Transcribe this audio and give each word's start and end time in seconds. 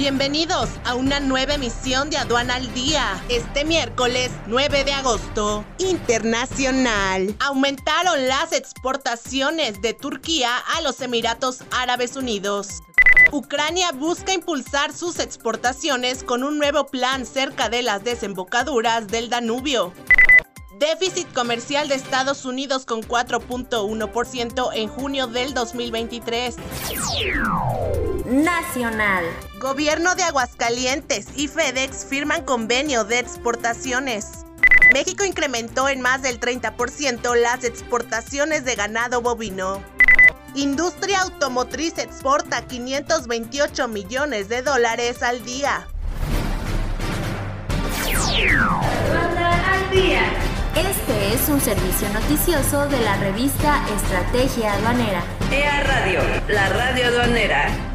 Bienvenidos 0.00 0.70
a 0.86 0.94
una 0.94 1.20
nueva 1.20 1.56
emisión 1.56 2.08
de 2.08 2.16
Aduana 2.16 2.54
al 2.54 2.72
Día. 2.72 3.22
Este 3.28 3.66
miércoles 3.66 4.30
9 4.46 4.84
de 4.84 4.94
agosto, 4.94 5.62
internacional. 5.76 7.36
Aumentaron 7.38 8.26
las 8.26 8.54
exportaciones 8.54 9.82
de 9.82 9.92
Turquía 9.92 10.56
a 10.56 10.80
los 10.80 11.02
Emiratos 11.02 11.64
Árabes 11.70 12.16
Unidos. 12.16 12.82
Ucrania 13.30 13.92
busca 13.92 14.32
impulsar 14.32 14.94
sus 14.94 15.18
exportaciones 15.18 16.24
con 16.24 16.44
un 16.44 16.56
nuevo 16.56 16.86
plan 16.86 17.26
cerca 17.26 17.68
de 17.68 17.82
las 17.82 18.02
desembocaduras 18.02 19.06
del 19.06 19.28
Danubio. 19.28 19.92
Déficit 20.78 21.30
comercial 21.34 21.88
de 21.88 21.96
Estados 21.96 22.46
Unidos 22.46 22.86
con 22.86 23.02
4.1% 23.02 24.70
en 24.72 24.88
junio 24.88 25.26
del 25.26 25.52
2023. 25.52 26.56
Nacional. 28.24 29.24
Gobierno 29.60 30.14
de 30.14 30.22
Aguascalientes 30.22 31.26
y 31.36 31.46
FedEx 31.46 32.06
firman 32.06 32.46
convenio 32.46 33.04
de 33.04 33.18
exportaciones. 33.18 34.46
México 34.94 35.26
incrementó 35.26 35.90
en 35.90 36.00
más 36.00 36.22
del 36.22 36.40
30% 36.40 37.34
las 37.34 37.62
exportaciones 37.64 38.64
de 38.64 38.74
ganado 38.74 39.20
bovino. 39.20 39.82
Industria 40.54 41.20
automotriz 41.20 41.98
exporta 41.98 42.66
528 42.66 43.86
millones 43.88 44.48
de 44.48 44.62
dólares 44.62 45.22
al 45.22 45.44
día. 45.44 45.86
al 49.68 49.90
día. 49.90 50.22
Este 50.74 51.34
es 51.34 51.48
un 51.50 51.60
servicio 51.60 52.08
noticioso 52.14 52.88
de 52.88 53.00
la 53.02 53.14
revista 53.18 53.84
Estrategia 53.94 54.72
Aduanera. 54.72 55.22
EA 55.52 55.82
Radio, 55.82 56.20
la 56.48 56.68
radio 56.70 57.08
aduanera 57.08 57.89